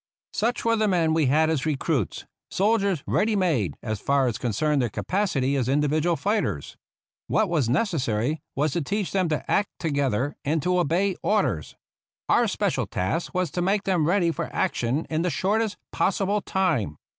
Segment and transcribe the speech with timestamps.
[0.33, 4.81] Such were the men we had as recruits: soldiers ready made, as far as concerned
[4.81, 6.75] their capacity as individual fighters.
[7.27, 11.75] What was necessary was to teach them to act together, and to obey orders.
[12.27, 16.97] Our special task was to make them ready for action in the shortest possible time.